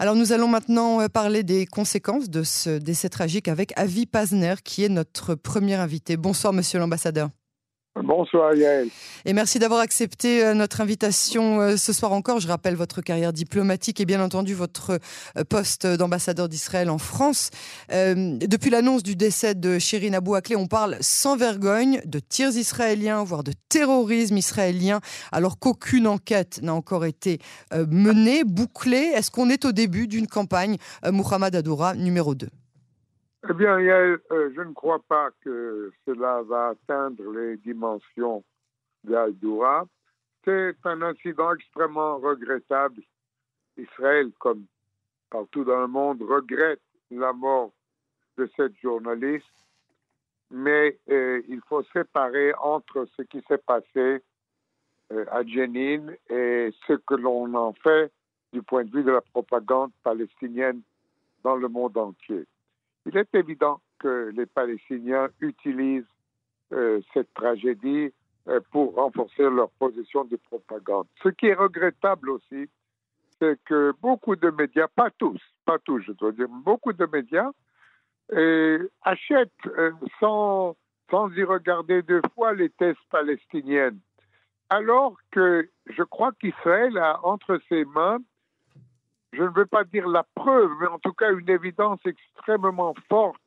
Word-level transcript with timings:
Alors 0.00 0.14
nous 0.14 0.32
allons 0.32 0.46
maintenant 0.46 1.00
euh, 1.00 1.08
parler 1.08 1.42
des 1.42 1.66
conséquences 1.66 2.30
de 2.30 2.44
ce 2.44 2.78
décès 2.78 3.08
tragique 3.08 3.48
avec 3.48 3.72
Avi 3.76 4.06
Pazner, 4.06 4.54
qui 4.62 4.84
est 4.84 4.88
notre 4.88 5.34
premier 5.34 5.74
invité. 5.74 6.16
Bonsoir, 6.16 6.52
monsieur 6.52 6.78
l'ambassadeur. 6.78 7.30
Bonsoir 8.02 8.54
Yael. 8.54 8.88
Et 9.24 9.32
merci 9.32 9.58
d'avoir 9.58 9.80
accepté 9.80 10.44
euh, 10.44 10.54
notre 10.54 10.80
invitation 10.80 11.60
euh, 11.60 11.76
ce 11.76 11.92
soir 11.92 12.12
encore. 12.12 12.40
Je 12.40 12.48
rappelle 12.48 12.76
votre 12.76 13.00
carrière 13.00 13.32
diplomatique 13.32 14.00
et 14.00 14.04
bien 14.04 14.22
entendu 14.22 14.54
votre 14.54 14.98
euh, 15.36 15.44
poste 15.44 15.86
d'ambassadeur 15.86 16.48
d'Israël 16.48 16.90
en 16.90 16.98
France. 16.98 17.50
depuis 17.90 18.70
l'annonce 18.70 19.02
du 19.02 19.16
décès 19.16 19.54
de 19.54 19.78
Shirin 19.78 20.12
Abou 20.12 20.34
Akleh, 20.34 20.56
on 20.56 20.66
parle 20.66 20.96
sans 21.00 21.36
vergogne 21.36 22.00
de 22.04 22.18
tirs 22.18 22.56
israéliens, 22.56 23.24
voire 23.24 23.42
de 23.42 23.52
terrorisme 23.68 24.36
israélien, 24.36 25.00
alors 25.32 25.58
qu'aucune 25.58 26.06
enquête 26.06 26.60
n'a 26.62 26.74
encore 26.74 27.04
été 27.04 27.38
menée, 27.72 28.44
bouclée. 28.44 29.12
Est-ce 29.14 29.30
qu'on 29.30 29.50
est 29.50 29.64
au 29.64 29.72
début 29.72 30.06
d'une 30.06 30.26
campagne? 30.26 30.76
Muhammad 31.10 31.54
Adoura 31.54 31.94
numéro 31.94 32.34
2 32.34 32.48
bien, 33.58 33.78
euh, 33.80 34.18
je 34.30 34.60
ne 34.62 34.72
crois 34.72 35.00
pas 35.00 35.30
que 35.42 35.92
cela 36.06 36.42
va 36.42 36.68
atteindre 36.68 37.32
les 37.32 37.56
dimensions 37.56 38.44
d'Al-Doura. 39.04 39.84
C'est 40.44 40.76
un 40.84 41.02
incident 41.02 41.52
extrêmement 41.54 42.18
regrettable. 42.18 43.02
Israël, 43.76 44.30
comme 44.38 44.64
partout 45.28 45.64
dans 45.64 45.80
le 45.80 45.88
monde, 45.88 46.22
regrette 46.22 46.80
la 47.10 47.32
mort 47.32 47.72
de 48.36 48.48
cette 48.56 48.76
journaliste, 48.80 49.46
mais 50.50 50.96
euh, 51.10 51.42
il 51.48 51.60
faut 51.68 51.82
séparer 51.92 52.54
entre 52.54 53.06
ce 53.16 53.22
qui 53.22 53.42
s'est 53.48 53.58
passé 53.58 54.22
euh, 55.12 55.24
à 55.30 55.44
Jenin 55.44 56.12
et 56.30 56.70
ce 56.86 56.92
que 56.92 57.14
l'on 57.14 57.52
en 57.54 57.72
fait 57.72 58.12
du 58.52 58.62
point 58.62 58.84
de 58.84 58.90
vue 58.90 59.02
de 59.02 59.10
la 59.10 59.20
propagande 59.20 59.90
palestinienne 60.02 60.80
dans 61.42 61.56
le 61.56 61.68
monde 61.68 61.96
entier. 61.98 62.46
Il 63.08 63.16
est 63.16 63.34
évident 63.34 63.80
que 63.98 64.30
les 64.36 64.44
Palestiniens 64.44 65.30
utilisent 65.40 66.04
euh, 66.74 67.00
cette 67.14 67.32
tragédie 67.32 68.12
euh, 68.48 68.60
pour 68.70 68.96
renforcer 68.96 69.44
leur 69.44 69.70
position 69.70 70.24
de 70.24 70.36
propagande. 70.36 71.06
Ce 71.22 71.30
qui 71.30 71.46
est 71.46 71.54
regrettable 71.54 72.28
aussi, 72.28 72.68
c'est 73.40 73.58
que 73.64 73.94
beaucoup 74.02 74.36
de 74.36 74.50
médias, 74.50 74.88
pas 74.88 75.08
tous, 75.16 75.40
pas 75.64 75.78
tous, 75.78 76.02
je 76.02 76.12
dois 76.12 76.32
dire, 76.32 76.48
beaucoup 76.48 76.92
de 76.92 77.06
médias 77.06 77.50
euh, 78.32 78.90
achètent 79.00 79.52
sans, 80.20 80.76
sans 81.10 81.32
y 81.32 81.44
regarder 81.44 82.02
deux 82.02 82.20
fois 82.34 82.52
les 82.52 82.68
thèses 82.68 82.96
palestiniennes. 83.10 84.00
Alors 84.68 85.16
que 85.30 85.66
je 85.86 86.02
crois 86.02 86.32
qu'Israël 86.32 86.98
a 86.98 87.24
entre 87.24 87.58
ses 87.70 87.86
mains 87.86 88.18
je 89.32 89.42
ne 89.42 89.48
veux 89.48 89.66
pas 89.66 89.84
dire 89.84 90.08
la 90.08 90.24
preuve, 90.34 90.70
mais 90.80 90.86
en 90.86 90.98
tout 90.98 91.12
cas 91.12 91.32
une 91.32 91.48
évidence 91.50 92.00
extrêmement 92.04 92.94
forte, 93.08 93.40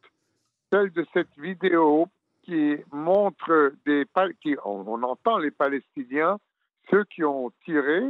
celle 0.72 0.92
de 0.92 1.06
cette 1.14 1.36
vidéo 1.38 2.08
qui 2.44 2.78
montre 2.92 3.74
des 3.86 4.06
qui, 4.42 4.56
on, 4.64 5.04
entend 5.04 5.38
les 5.38 5.52
Palestiniens, 5.52 6.38
ceux 6.90 7.04
qui 7.06 7.24
ont 7.24 7.52
tiré 7.66 8.04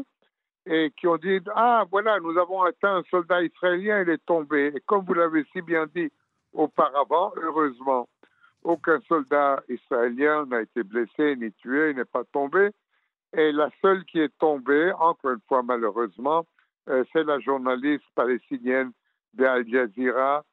et 0.66 0.91
qui 0.97 1.08
ont 1.08 1.17
dit 1.17 1.39
ah 1.55 1.86
voilà 1.89 2.19
nous 2.19 2.38
avons 2.38 2.61
atteint 2.61 2.97
un 2.97 3.03
soldat 3.09 3.41
israélien, 3.41 4.02
il 4.02 4.09
est 4.09 4.25
tombé. 4.25 4.72
Et 4.75 4.81
comme 4.81 5.06
vous 5.06 5.13
l'avez 5.13 5.45
si 5.52 5.61
bien 5.61 5.88
dit 5.95 6.11
auparavant, 6.53 7.31
heureusement, 7.38 8.08
aucun 8.63 9.00
soldat 9.08 9.63
israélien 9.69 10.45
n'a 10.45 10.61
été 10.61 10.83
blessé 10.83 11.35
ni 11.38 11.52
tué, 11.53 11.91
il 11.91 11.95
n'est 11.95 12.06
pas 12.06 12.23
tombé. 12.25 12.69
Et 13.33 13.52
la 13.52 13.69
seule 13.81 14.03
qui 14.06 14.19
est 14.19 14.38
tombée, 14.39 14.91
encore 15.00 15.31
une 15.31 15.41
fois 15.47 15.63
malheureusement, 15.63 16.45
c'est 16.85 17.23
la 17.23 17.39
journaliste 17.39 18.05
palestinienne 18.15 18.91
de 19.33 19.45
Al 19.45 19.67
Jazeera. 19.67 20.43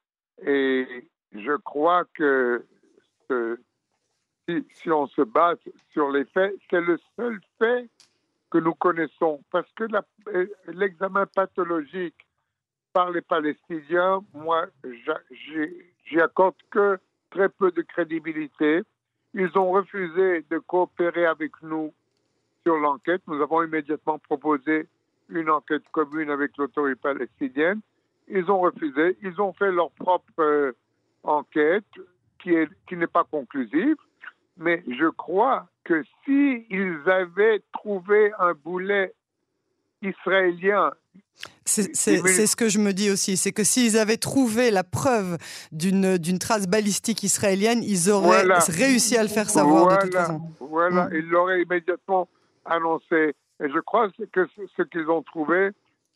Et 0.45 1.09
je 1.33 1.57
crois 1.57 2.05
que 2.15 2.65
si, 4.49 4.91
on 4.91 5.07
se 5.09 5.23
base 5.23 5.59
sur 5.93 6.11
les 6.11 6.25
faits, 6.27 6.55
c'est 6.71 6.81
le 6.81 6.99
seul 7.17 7.41
fait 7.59 7.89
que 8.51 8.59
nous 8.59 8.75
connaissons. 8.75 9.43
Parce 9.51 9.71
que 9.73 9.85
euh, 10.29 10.47
l'examen 10.69 11.27
pathologique 11.27 12.27
par 12.93 13.11
les 13.11 13.21
Palestiniens, 13.21 14.21
moi, 14.33 14.67
j'y 15.31 16.21
accorde 16.21 16.57
que 16.71 16.99
très 17.31 17.49
peu 17.49 17.71
de 17.71 17.83
crédibilité. 17.83 18.83
Ils 19.35 19.57
ont 19.59 19.71
refusé 19.71 20.45
de 20.51 20.59
coopérer 20.59 21.27
avec 21.27 21.53
nous 21.63 21.93
sur 22.65 22.77
l'enquête. 22.79 23.23
Nous 23.27 23.41
avons 23.43 23.63
immédiatement 23.63 24.19
proposé 24.19 24.89
une 25.29 25.51
enquête 25.51 25.83
commune 25.93 26.31
avec 26.31 26.57
l'autorité 26.57 27.01
palestinienne. 27.01 27.81
Ils 28.29 28.51
ont 28.51 28.61
refusé. 28.61 29.17
Ils 29.23 29.41
ont 29.41 29.53
fait 29.53 29.71
leur 29.71 29.91
propre 29.93 30.41
euh, 30.41 30.73
enquête 31.23 31.85
qui 32.43 32.51
n'est 32.51 32.69
qui 32.89 32.97
pas 33.13 33.25
conclusive. 33.25 33.97
Mais 34.57 34.83
je 34.89 35.09
crois 35.09 35.69
que 35.85 36.03
s'ils 36.25 37.03
avaient 37.07 37.63
trouvé 37.73 38.33
un 38.39 38.55
boulet 38.55 39.15
israélien 40.03 40.93
c'est 41.65 42.47
ce 42.47 42.57
que 42.57 42.69
je 42.69 42.79
me 42.79 42.93
dis 42.93 43.11
aussi, 43.11 43.37
c'est 43.37 43.53
que 43.53 43.65
s'ils 43.65 43.99
avaient 43.99 44.17
trouvé 44.17 44.71
la 44.71 44.85
preuve 44.85 45.39
d'une 45.73 46.39
trace 46.39 46.67
balistique 46.67 47.23
israélienne, 47.23 47.83
ils 47.83 48.11
auraient 48.11 48.45
réussi 48.69 49.17
à 49.17 49.23
le 49.23 49.29
faire 49.29 49.51
savoir 49.51 49.97
de 49.97 50.03
toute 50.03 50.15
façon. 50.15 50.41
Voilà, 50.61 51.07
mm. 51.07 51.11
ils 51.15 51.29
l'auraient 51.29 51.63
immédiatement 51.63 52.29
annoncé. 52.65 53.35
Et 53.61 53.69
je 53.69 53.79
crois 53.81 54.09
que 54.33 54.47
ce 54.77 54.83
qu'ils 54.83 55.09
ont 55.11 55.23
trouvé, 55.23 55.71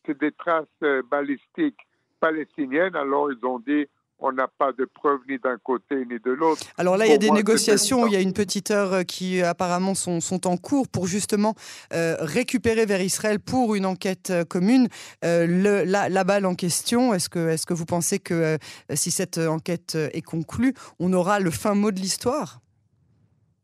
c'est 0.05 0.17
des 0.17 0.31
traces 0.31 0.65
euh, 0.83 1.01
balistiques 1.09 1.79
palestiniennes. 2.19 2.95
Alors 2.95 3.31
ils 3.31 3.45
ont 3.45 3.59
dit 3.59 3.85
on 4.25 4.31
n'a 4.31 4.47
pas 4.47 4.71
de 4.71 4.85
preuves 4.85 5.19
ni 5.27 5.37
d'un 5.37 5.57
côté 5.57 6.05
ni 6.05 6.17
de 6.19 6.31
l'autre. 6.31 6.61
Alors 6.77 6.95
là, 6.95 7.05
il 7.05 7.11
y 7.11 7.15
a 7.15 7.17
des 7.17 7.31
négociations, 7.31 8.07
il 8.07 8.13
y 8.13 8.15
a 8.15 8.21
une 8.21 8.31
petite 8.31 8.71
heure 8.71 8.93
euh, 8.93 9.03
qui 9.03 9.41
euh, 9.41 9.49
apparemment 9.49 9.95
sont, 9.95 10.21
sont 10.21 10.47
en 10.47 10.55
cours 10.55 10.87
pour 10.87 11.07
justement 11.07 11.55
récupérer 11.91 12.85
vers 12.85 13.01
Israël 13.01 13.39
pour 13.41 13.75
une 13.75 13.85
enquête 13.85 14.31
commune 14.49 14.87
le, 15.23 15.83
la, 15.83 16.23
balle 16.23 16.45
en 16.45 16.55
question. 16.55 17.13
Est-ce 17.13 17.27
que, 17.27 17.49
est 17.49 17.65
que 17.65 17.73
vous 17.73 17.85
pensez 17.85 18.19
que 18.19 18.57
si 18.93 19.11
cette 19.11 19.37
enquête 19.37 19.95
est 19.95 20.21
conclue, 20.21 20.73
on 20.99 21.11
aura 21.11 21.39
le 21.39 21.51
fin 21.51 21.75
mot 21.75 21.91
de 21.91 21.99
l'histoire? 21.99 22.59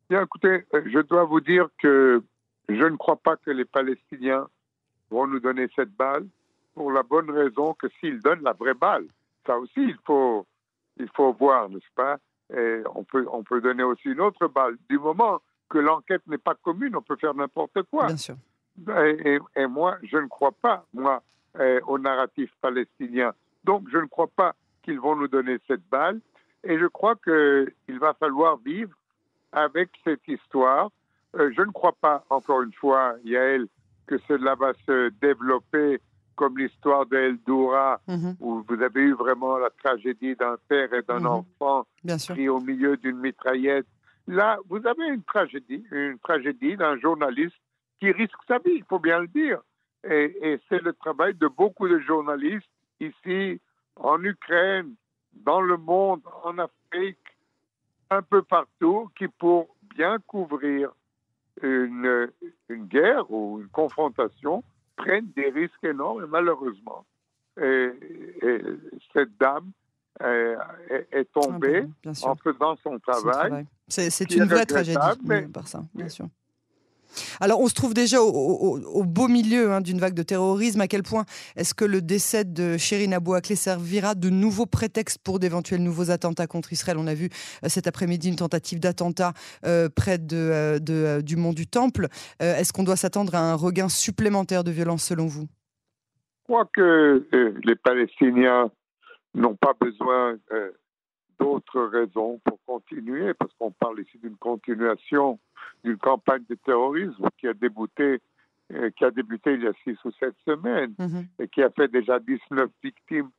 Bien, 0.10 0.24
écoutez, 0.24 0.66
je 0.74 1.00
dois 1.02 1.24
vous 1.24 1.40
dire 1.40 1.68
que 1.82 2.22
je 2.78 2.86
ne 2.86 2.98
crois 2.98 3.16
pas 3.16 3.36
que 3.38 3.52
les 3.52 3.66
Palestiniens 3.66 4.48
vont 5.10 5.28
nous 5.28 5.40
donner 5.40 5.68
cette 5.76 5.92
balle 5.92 6.28
pour 6.76 6.92
la 6.92 7.04
bonne 7.04 7.32
raison 7.32 7.74
que 7.74 7.88
s'ils 8.00 8.20
donnent 8.20 8.44
la 8.44 8.54
vraie 8.54 8.74
balle, 8.74 9.06
ça 9.46 9.58
aussi 9.58 9.82
il 9.82 9.98
faut, 10.06 10.46
il 10.98 11.10
faut 11.16 11.34
voir, 11.34 11.70
n'est-ce 11.70 11.94
pas? 11.96 12.18
Et 12.56 12.82
on 12.96 13.04
peut, 13.04 13.26
on 13.32 13.44
peut 13.44 13.62
donner 13.62 13.84
aussi 13.84 14.10
une 14.10 14.22
autre 14.22 14.48
balle. 14.48 14.78
Du 14.90 14.98
moment 14.98 15.42
que 15.70 15.78
l'enquête 15.78 16.26
n'est 16.28 16.38
pas 16.38 16.56
commune, 16.56 16.96
on 16.96 17.02
peut 17.02 17.16
faire 17.16 17.34
n'importe 17.36 17.84
quoi. 17.84 18.08
Bien 18.08 18.18
sûr. 18.18 18.36
Et, 18.98 19.40
et, 19.56 19.68
moi, 19.68 19.98
je 20.04 20.18
ne 20.18 20.28
crois 20.28 20.52
pas, 20.52 20.86
moi, 20.94 21.22
eh, 21.60 21.80
au 21.86 22.00
narratif 22.00 22.50
palestinien. 22.62 23.34
Donc, 23.64 23.88
je 23.92 23.98
ne 23.98 24.06
crois 24.06 24.28
pas 24.28 24.56
qu'ils 24.84 25.00
vont 25.00 25.16
nous 25.16 25.28
donner 25.28 25.58
cette 25.68 25.88
balle. 25.90 26.22
Et 26.64 26.80
je 26.80 26.86
crois 26.86 27.16
qu'il 27.16 28.00
va 28.00 28.14
falloir 28.14 28.58
vivre 28.58 28.96
avec 29.52 29.90
cette 30.04 30.28
histoire 30.28 30.90
euh, 31.36 31.52
je 31.56 31.62
ne 31.62 31.72
crois 31.72 31.96
pas, 32.00 32.26
encore 32.30 32.62
une 32.62 32.74
fois, 32.74 33.16
Yael, 33.24 33.68
que 34.08 34.18
cela 34.28 34.56
va 34.56 34.74
se 34.86 35.10
développer 35.22 36.00
comme 36.36 36.58
l'histoire 36.58 37.06
d'El 37.06 37.38
Doura, 37.46 38.00
mhm. 38.08 38.36
où 38.40 38.64
vous 38.68 38.82
avez 38.82 39.02
eu 39.02 39.14
vraiment 39.14 39.58
la 39.58 39.70
tragédie 39.70 40.36
d'un 40.36 40.58
père 40.70 40.94
et 40.94 41.02
d'un 41.02 41.20
mhm. 41.20 41.28
enfant 41.28 41.86
pris 42.30 42.48
au 42.48 42.62
milieu 42.62 42.96
d'une 42.98 43.18
mitraillette. 43.18 43.86
Là, 44.26 44.58
vous 44.70 44.86
avez 44.88 45.08
une 45.10 45.24
tragédie, 45.24 45.84
une 45.92 46.18
tragédie 46.20 46.78
d'un 46.78 46.98
journaliste 46.98 47.58
qui 48.00 48.12
risque 48.12 48.40
sa 48.48 48.58
vie, 48.60 48.76
il 48.76 48.84
faut 48.86 49.00
bien 49.00 49.20
le 49.20 49.28
dire. 49.28 49.60
Et, 50.10 50.38
et 50.42 50.60
c'est 50.70 50.82
le 50.82 50.94
travail 50.94 51.34
de 51.34 51.48
beaucoup 51.48 51.90
de 51.90 52.00
journalistes 52.00 52.70
ici, 53.02 53.60
en 53.98 54.24
Ukraine, 54.24 54.96
dans 55.34 55.62
le 55.62 55.76
monde, 55.76 56.22
en 56.44 56.58
Afrique, 56.58 57.18
un 58.10 58.22
peu 58.22 58.42
partout, 58.44 59.10
qui 59.18 59.28
pour 59.28 59.76
bien 59.96 60.18
couvrir 60.26 60.92
une, 61.64 62.30
une 62.70 62.86
guerre 62.86 63.30
ou 63.32 63.60
une 63.62 63.70
confrontation 63.70 64.64
prennent 64.96 65.32
des 65.36 65.50
risques 65.50 65.84
énormes 65.84 66.24
et 66.24 66.28
malheureusement, 66.28 67.06
et, 67.62 67.92
cette 69.14 69.38
dame 69.40 69.72
est, 70.22 70.56
est 71.12 71.32
tombée 71.32 71.86
ah 71.86 72.12
ben, 72.12 72.14
en 72.24 72.36
faisant 72.36 72.76
son 72.84 73.00
travail. 73.00 73.66
C'est 73.88 74.36
une 74.36 74.46
vraie 74.46 74.66
tragédie, 74.66 75.00
mais, 75.24 75.44
par 75.44 75.68
ça, 75.68 75.84
bien 75.94 76.10
sûr. 76.10 76.28
Alors, 77.40 77.60
on 77.60 77.68
se 77.68 77.74
trouve 77.74 77.94
déjà 77.94 78.22
au, 78.22 79.04
beau 79.04 79.28
milieu 79.28 79.72
hein, 79.72 79.82
d'une 79.82 80.00
vague 80.00 80.14
de 80.14 80.24
terrorisme. 80.24 80.82
À 80.82 80.88
quel 80.88 81.04
point 81.04 81.26
est-ce 81.56 81.74
que 81.74 81.86
le 81.86 82.02
décès 82.02 82.44
de 82.46 82.78
Shirin 82.78 83.12
Abou 83.12 83.36
servira 83.56 84.16
de 84.16 84.30
nouveau 84.30 84.66
prétexte 84.66 85.20
pour 85.24 85.40
d'éventuels 85.40 85.82
nouveaux 85.82 86.12
attentats 86.12 86.48
contre 86.48 86.74
Israël? 86.74 86.98
On 87.00 87.08
a 87.08 87.14
vu 87.14 87.30
euh, 87.64 87.70
cet 87.70 87.88
après-midi 87.88 88.30
une 88.30 88.36
tentative 88.36 88.80
d'attentat 88.80 89.34
euh, 89.66 89.90
près 89.90 90.18
de, 90.18 90.80
euh, 90.82 91.22
du 91.22 91.36
mont 91.36 91.54
du 91.54 91.68
Temple. 91.68 92.08
est-ce 92.40 92.74
qu'on 92.74 92.84
doit 92.84 92.96
s'attendre 92.96 93.36
à 93.36 93.40
un 93.40 93.56
regain 93.56 93.90
supplémentaire 93.90 94.64
de 94.64 94.72
violence 94.72 95.04
selon 95.04 95.28
vous? 95.28 95.48
Crois 96.44 96.68
que 96.74 97.28
les 97.64 97.76
Palestiniens 97.76 98.72
n'ont 99.36 99.56
pas 99.56 99.74
besoin 99.80 100.38
d'autres 101.40 101.82
raisons 101.82 102.40
pour 102.44 102.60
continuer, 102.66 103.34
parce 103.34 103.52
qu'on 103.58 103.72
parle 103.72 104.02
ici 104.02 104.18
d'une 104.18 104.38
continuation 104.38 105.40
d'une 105.84 105.98
campagne 105.98 106.44
de 106.50 106.56
terrorisme 106.56 107.28
qui 107.38 107.48
a 107.48 107.54
débuté, 107.54 108.22
euh, 108.74 108.90
qui 108.92 109.06
a 109.06 109.12
débuté 109.12 109.54
il 109.54 109.64
y 109.64 109.68
a 109.68 109.74
six 109.84 109.98
ou 110.04 110.12
sept 110.20 110.36
semaines 110.46 110.94
mhm. 111.00 111.28
et 111.40 111.48
qui 111.48 111.62
a 111.64 111.70
fait 111.70 111.88
déjà 111.88 112.20
19 112.20 112.70
victimes 112.84 113.30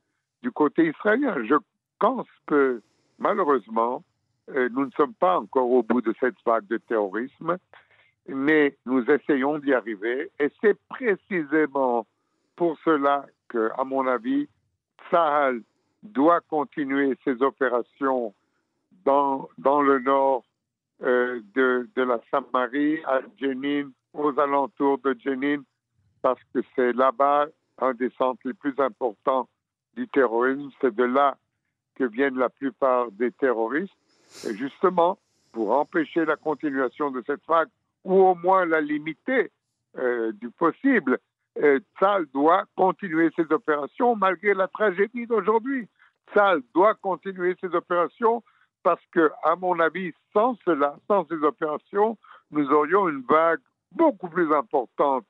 du 0.41 0.51
côté 0.51 0.87
israélien. 0.87 1.35
Je 1.43 1.55
pense 1.99 2.27
que 2.47 2.81
malheureusement, 3.19 4.03
euh, 4.49 4.69
nous 4.71 4.85
ne 4.85 4.91
sommes 4.91 5.13
pas 5.13 5.39
encore 5.39 5.69
au 5.69 5.83
bout 5.83 6.01
de 6.01 6.13
cette 6.19 6.35
vague 6.45 6.67
de 6.67 6.77
terrorisme, 6.77 7.57
mais 8.27 8.75
nous 8.85 9.03
essayons 9.05 9.59
d'y 9.59 9.73
arriver 9.73 10.31
et 10.39 10.49
c'est 10.61 10.77
précisément 10.89 12.05
pour 12.55 12.77
cela 12.83 13.25
que, 13.49 13.69
à 13.77 13.83
mon 13.83 14.07
avis, 14.07 14.47
Sahel 15.09 15.61
doit 16.03 16.41
continuer 16.41 17.17
ses 17.23 17.41
opérations 17.41 18.33
dans, 19.05 19.49
dans 19.57 19.81
le 19.81 19.99
nord 19.99 20.43
euh, 21.03 21.39
de, 21.55 21.89
de, 21.95 22.01
la 22.03 22.19
Samarie, 22.29 23.03
à 23.05 23.21
Jenin, 23.39 23.89
aux 24.13 24.37
alentours 24.39 24.99
de 24.99 25.15
Jenin, 25.23 25.63
parce 26.21 26.41
que 26.53 26.59
c'est 26.75 26.93
là-bas 26.93 27.47
un 27.79 27.93
des 27.93 28.11
centres 28.17 28.41
les 28.45 28.53
plus 28.53 28.75
importants 28.77 29.47
du 29.95 30.07
terrorisme. 30.07 30.69
C'est 30.79 30.93
de 30.93 31.03
là 31.03 31.37
que 31.95 32.03
viennent 32.03 32.37
la 32.37 32.49
plupart 32.49 33.11
des 33.11 33.31
terroristes. 33.31 33.93
Et 34.47 34.55
justement, 34.55 35.17
pour 35.51 35.71
empêcher 35.71 36.25
la 36.25 36.35
continuation 36.35 37.11
de 37.11 37.23
cette 37.25 37.45
vague, 37.47 37.69
ou 38.03 38.13
au 38.21 38.35
moins 38.35 38.65
la 38.65 38.81
limiter 38.81 39.51
euh, 39.97 40.31
du 40.33 40.49
possible, 40.49 41.19
euh, 41.59 41.79
doit 42.33 42.63
continuer 42.75 43.29
ses 43.35 43.51
opérations 43.51 44.15
malgré 44.15 44.53
la 44.53 44.67
tragédie 44.67 45.27
d'aujourd'hui. 45.27 45.87
Sal 46.33 46.61
doit 46.73 46.95
continuer 46.95 47.55
ses 47.59 47.75
opérations 47.75 48.43
parce 48.83 49.01
que, 49.11 49.31
à 49.43 49.55
mon 49.55 49.79
avis, 49.79 50.13
sans 50.33 50.57
cela, 50.65 50.95
sans 51.07 51.27
ces 51.27 51.43
opérations, 51.43 52.17
nous 52.51 52.67
aurions 52.69 53.09
une 53.09 53.23
vague 53.29 53.59
beaucoup 53.91 54.29
plus 54.29 54.53
importante 54.53 55.25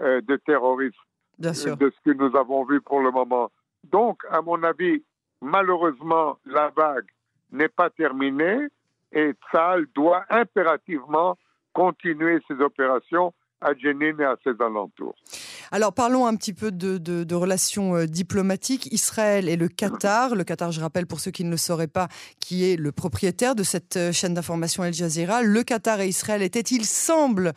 euh, 0.00 0.20
de 0.22 0.36
terrorisme 0.36 0.96
de 1.38 1.52
ce 1.52 2.10
que 2.10 2.16
nous 2.16 2.36
avons 2.36 2.64
vu 2.64 2.80
pour 2.80 3.00
le 3.00 3.10
moment. 3.10 3.50
Donc, 3.84 4.22
à 4.30 4.40
mon 4.40 4.62
avis, 4.62 5.02
malheureusement, 5.40 6.38
la 6.46 6.68
vague 6.68 7.06
n'est 7.50 7.68
pas 7.68 7.90
terminée 7.90 8.68
et 9.12 9.32
Sal 9.52 9.86
doit 9.94 10.24
impérativement 10.30 11.36
continuer 11.72 12.40
ses 12.48 12.60
opérations 12.60 13.34
à 13.64 13.74
Jenin 13.74 14.18
et 14.18 14.24
à 14.24 14.36
ses 14.44 14.52
alentours. 14.60 15.14
Alors 15.72 15.94
parlons 15.94 16.26
un 16.26 16.36
petit 16.36 16.52
peu 16.52 16.70
de, 16.70 17.34
relations 17.34 17.96
euh, 17.96 18.06
diplomatiques. 18.06 18.92
Israël 18.92 19.48
et 19.48 19.56
le 19.56 19.68
Qatar. 19.68 20.34
Le 20.34 20.44
Qatar, 20.44 20.70
je 20.70 20.80
rappelle 20.80 21.06
pour 21.06 21.20
ceux 21.20 21.30
qui 21.30 21.44
ne 21.44 21.50
le 21.50 21.56
sauraient 21.56 21.88
pas, 21.88 22.08
qui 22.40 22.70
est 22.70 22.76
le 22.76 22.92
propriétaire 22.92 23.54
de 23.54 23.62
cette 23.62 23.96
euh, 23.96 24.12
chaîne 24.12 24.34
d'information 24.34 24.82
Al 24.82 24.92
Jazeera. 24.92 25.42
Le 25.42 25.62
Qatar 25.62 26.00
et 26.00 26.08
Israël 26.08 26.42
étaient, 26.42 26.60
il 26.60 26.84
semble, 26.84 27.52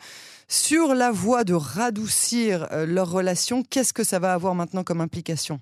sur 0.48 0.94
la 0.94 1.10
voie 1.10 1.44
de 1.44 1.54
radoucir 1.54 2.66
euh, 2.72 2.86
leurs 2.86 3.10
relations. 3.10 3.62
Qu'est-ce 3.62 3.92
que 3.92 4.04
ça 4.04 4.18
va 4.18 4.32
avoir 4.32 4.54
maintenant 4.54 4.84
comme 4.84 5.00
implication? 5.00 5.60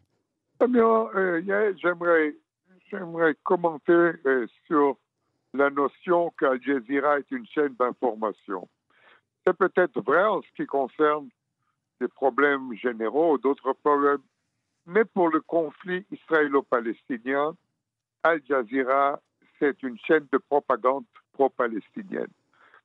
Eh 0.63 0.69
bien, 0.69 1.09
j'aimerais, 1.83 2.35
commenter 3.43 4.13
sur 4.67 4.97
la 5.53 5.71
notion 5.71 6.33
qu'Al 6.39 6.61
Jazeera 6.63 7.19
est 7.19 7.31
une 7.31 7.47
chaîne 7.47 7.75
d'information. 7.79 8.69
C'est 9.47 9.57
peut-être 9.57 10.01
vrai 10.01 10.25
en 10.25 10.43
ce 10.43 10.49
qui 10.57 10.67
concerne 10.67 11.29
des 12.01 12.09
problèmes 12.09 12.75
généraux, 12.75 13.39
d'autres 13.39 13.73
problèmes, 13.75 14.23
mais 14.87 15.05
pour 15.05 15.29
le 15.29 15.41
conflit 15.41 16.05
israélo-palestinien, 16.11 17.55
Al 18.25 18.43
Jazeera, 18.49 19.21
c'est 19.59 19.83
une 19.85 19.97
chaîne 19.99 20.27
de 20.33 20.39
propagande 20.39 21.05
pro-palestinienne. 21.33 22.33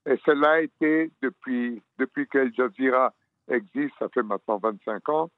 Et 0.06 0.18
cela 0.24 0.52
a 0.52 0.60
été 0.62 1.12
depuis, 1.22 1.82
depuis 1.98 2.28
qu'Al 2.28 2.54
Jazeera 2.54 3.12
existe, 3.48 3.96
ça 3.98 4.10
fait 4.10 4.24
maintenant 4.24 4.58
25 4.58 5.10
ans, 5.10 5.32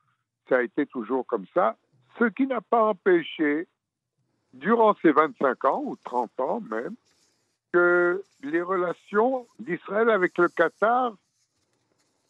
ça 0.49 0.57
a 0.57 0.61
été 0.61 0.85
toujours 0.85 1.25
comme 1.25 1.45
ça, 1.53 1.77
ce 2.19 2.25
qui 2.25 2.47
n'a 2.47 2.61
pas 2.61 2.83
empêché, 2.83 3.67
durant 4.53 4.93
ces 5.01 5.11
25 5.11 5.65
ans, 5.65 5.81
ou 5.85 5.95
30 6.03 6.39
ans 6.39 6.61
même, 6.61 6.95
que 7.73 8.23
les 8.43 8.61
relations 8.61 9.47
d'Israël 9.59 10.09
avec 10.09 10.37
le 10.37 10.47
Qatar 10.47 11.13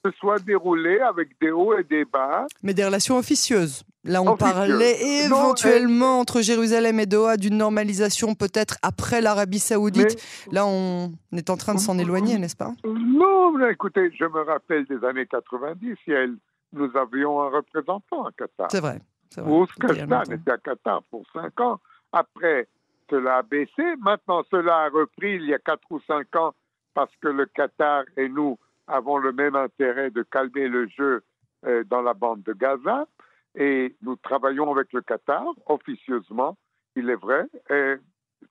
se 0.06 0.12
soient 0.13 0.40
déroulées 0.40 1.00
avec 1.00 1.30
des 1.40 1.51
hauts 1.51 1.78
et 1.78 1.84
des 1.84 2.06
bas. 2.06 2.45
Mais 2.62 2.74
des 2.74 2.86
relations 2.86 3.18
officieuses. 3.18 3.84
Là, 4.06 4.22
on 4.22 4.36
parlait 4.36 5.24
éventuellement 5.24 6.19
entre 6.19 6.42
Jérusalem 6.42 7.00
et 7.00 7.06
Doha 7.06 7.38
d'une 7.38 7.57
normalisation 7.57 8.36
peut-être 8.36 8.78
après 8.81 9.22
l'Arabie 9.22 9.60
Saoudite. 9.60 10.22
Là, 10.51 10.66
on 10.66 11.13
est 11.31 11.50
en 11.50 11.56
train 11.56 11.74
de 11.74 11.80
s'en 11.80 11.98
éloigner, 11.98 12.38
n'est-ce 12.38 12.57
pas? 12.57 12.74
Non, 12.84 13.54
mais 13.54 13.72
écoutez, 13.72 14.12
je 14.19 14.25
me 14.25 14.42
rappelle 14.42 14.86
des 14.86 15.06
années 15.06 15.25
90, 15.25 15.95
nous 16.74 16.90
avions 16.95 17.42
un 17.44 17.50
représentant 17.50 18.25
à 18.25 18.31
Qatar. 18.38 18.68
C'est 18.72 18.81
vrai. 18.81 19.00
Ouzkazan 19.38 20.24
était 20.24 20.51
à 20.51 20.57
Qatar 20.57 21.01
pour 21.10 21.24
cinq 21.31 21.60
ans. 21.62 21.80
Après, 22.12 22.68
cela 23.09 23.38
a 23.38 23.41
baissé. 23.41 23.95
Maintenant, 24.01 24.44
cela 24.50 24.83
a 24.83 24.89
repris 24.89 25.35
il 25.35 25.45
y 25.45 25.53
a 25.53 25.59
quatre 25.59 25.89
ou 25.91 26.00
cinq 26.01 26.35
ans 26.35 26.53
parce 26.94 27.11
que 27.21 27.27
le 27.27 27.45
Qatar 27.45 28.03
et 28.17 28.29
nous 28.29 28.57
avons 28.88 29.17
le 29.17 29.31
même 29.31 29.55
intérêt 29.55 30.11
de 30.11 30.23
calmer 30.23 30.67
le 30.67 30.88
jeu 30.88 31.23
euh, 31.65 31.83
dans 31.85 32.01
la 32.01 32.13
bande 32.13 32.44
de 32.44 32.53
Gaza. 32.53 33.05
Et 33.55 33.95
nous 34.01 34.15
travaillons 34.15 34.71
avec 34.71 34.91
le 34.94 35.01
Qatar 35.01 35.45
officieusement, 35.67 36.57
il 36.95 37.09
est 37.09 37.15
vrai. 37.15 37.45
Et 37.69 37.95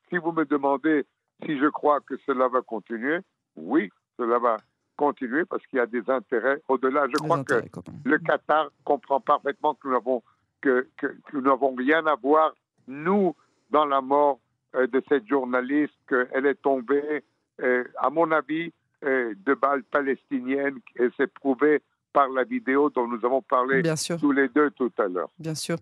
si 0.08 0.19
vous 0.19 0.32
me 0.32 0.44
demandez 0.44 1.05
si 1.44 1.58
je 1.58 1.66
crois 1.66 2.00
que 2.00 2.14
cela 2.25 2.48
va 2.48 2.62
continuer, 2.62 3.19
oui, 3.56 3.90
cela 4.16 4.38
va 4.38 4.56
continuer 4.96 5.44
parce 5.44 5.66
qu'il 5.66 5.78
y 5.78 5.82
a 5.82 5.87
des 5.87 6.08
intérêts 6.08 6.62
au-delà. 6.69 7.06
Je 7.08 7.16
crois 7.16 7.43
que 7.43 7.62
le 8.05 8.19
Qatar 8.19 8.70
comprend 8.84 9.20
parfaitement 9.20 9.75
que 9.75 9.88
nous 9.88 9.94
n'avons 9.94 10.22
que, 10.60 10.88
que, 10.96 11.08
nous 11.32 11.40
n'avons 11.40 11.75
rien 11.75 12.06
à 12.06 12.14
voir 12.14 12.52
nous 12.87 13.34
dans 13.72 13.86
la 13.86 14.00
mort 14.00 14.38
euh, 14.76 14.86
de 14.86 15.02
cette 15.08 15.26
journaliste, 15.26 15.94
qu'elle 16.08 16.46
est 16.46 16.60
tombée, 16.62 17.24
euh, 17.62 17.84
à 17.98 18.10
mon 18.10 18.30
avis, 18.30 18.72
euh, 19.04 19.34
de 19.44 19.54
balles 19.54 19.82
palestiniennes, 19.84 20.78
et 20.96 21.08
c'est 21.16 21.32
prouvé 21.32 21.80
par 22.12 22.28
la 22.28 22.44
vidéo 22.44 22.90
dont 22.90 23.08
nous 23.08 23.24
avons 23.24 23.40
parlé 23.40 23.82
tous 24.20 24.32
les 24.32 24.48
deux 24.48 24.70
tout 24.72 24.92
à 24.98 25.08
l'heure. 25.08 25.30
Bien 25.38 25.54
sûr. 25.54 25.76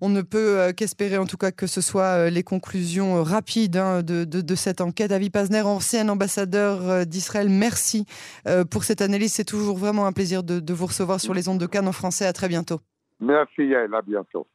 On 0.00 0.08
ne 0.08 0.22
peut 0.22 0.72
qu'espérer 0.76 1.18
en 1.18 1.24
tout 1.24 1.36
cas 1.36 1.52
que 1.52 1.68
ce 1.68 1.80
soit 1.80 2.30
les 2.30 2.42
conclusions 2.42 3.22
rapides 3.22 3.76
hein, 3.76 4.02
de, 4.02 4.24
de, 4.24 4.54
cette 4.56 4.80
enquête. 4.80 5.12
Avi 5.12 5.30
Pazner, 5.30 5.60
ancien 5.60 6.08
ambassadeur 6.08 7.06
d'Israël, 7.06 7.48
merci 7.48 8.06
pour 8.72 8.82
cette 8.82 9.00
analyse. 9.02 9.34
C'est 9.34 9.44
toujours 9.44 9.78
vraiment 9.78 10.06
un 10.06 10.12
plaisir 10.12 10.42
de, 10.42 10.58
de 10.58 10.74
vous 10.74 10.86
recevoir 10.86 11.20
sur 11.20 11.32
les 11.32 11.48
ondes 11.48 11.60
de 11.60 11.66
Cannes 11.66 11.86
en 11.86 11.92
français. 11.92 12.26
À 12.26 12.32
très 12.32 12.48
bientôt. 12.48 12.80
Merci 13.20 13.62
Yael, 13.62 13.94
à 13.94 14.02
bientôt. 14.02 14.48